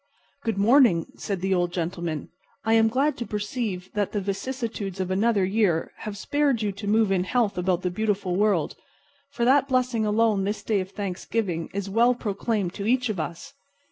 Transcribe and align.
"Good 0.43 0.57
morning," 0.57 1.05
said 1.15 1.41
the 1.41 1.53
Old 1.53 1.71
Gentleman. 1.71 2.29
"I 2.65 2.73
am 2.73 2.87
glad 2.87 3.17
to 3.17 3.27
perceive 3.27 3.91
that 3.93 4.13
the 4.13 4.19
vicissitudes 4.19 4.99
of 4.99 5.11
another 5.11 5.45
year 5.45 5.91
have 5.97 6.17
spared 6.17 6.63
you 6.63 6.71
to 6.71 6.87
move 6.87 7.11
in 7.11 7.23
health 7.23 7.55
about 7.55 7.83
the 7.83 7.91
beautiful 7.91 8.35
world. 8.35 8.75
For 9.29 9.45
that 9.45 9.67
blessing 9.67 10.03
alone 10.03 10.43
this 10.43 10.63
day 10.63 10.79
of 10.79 10.89
thanksgiving 10.89 11.69
is 11.71 11.87
well 11.87 12.15
proclaimed 12.15 12.73
to 12.73 12.87
each 12.87 13.09
of 13.09 13.19
us. 13.19 13.53